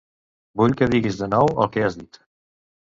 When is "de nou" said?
1.21-1.55